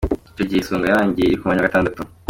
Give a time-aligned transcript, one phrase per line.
[0.31, 1.99] Icyo gihe Isonga yarangiye iri ku mwanya wa gatandatu.